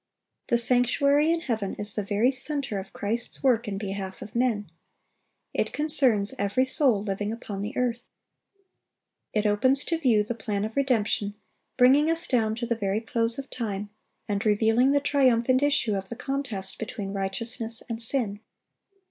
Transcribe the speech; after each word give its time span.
The 0.47 0.57
sanctuary 0.57 1.29
in 1.29 1.41
heaven 1.41 1.75
is 1.75 1.93
the 1.93 2.01
very 2.03 2.31
center 2.31 2.79
of 2.79 2.91
Christ's 2.91 3.43
work 3.43 3.67
in 3.67 3.77
behalf 3.77 4.23
of 4.23 4.33
men. 4.35 4.67
It 5.53 5.73
concerns 5.73 6.33
every 6.39 6.65
soul 6.65 7.03
living 7.03 7.31
upon 7.31 7.61
the 7.61 7.77
earth. 7.77 8.07
It 9.31 9.45
opens 9.45 9.83
to 9.83 9.99
view 9.99 10.23
the 10.23 10.33
plan 10.33 10.65
of 10.65 10.75
redemption, 10.75 11.35
bringing 11.77 12.09
us 12.09 12.27
down 12.27 12.55
to 12.55 12.65
the 12.65 12.73
very 12.73 12.99
close 12.99 13.37
of 13.37 13.51
time, 13.51 13.91
and 14.27 14.43
revealing 14.43 14.91
the 14.91 15.01
triumphant 15.01 15.61
issue 15.61 15.93
of 15.93 16.09
the 16.09 16.15
contest 16.15 16.79
between 16.79 17.13
righteousness 17.13 17.83
and 17.87 18.01
sin. 18.01 18.39